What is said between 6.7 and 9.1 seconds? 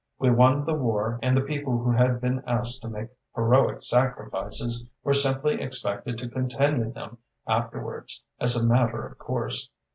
them afterwards as a matter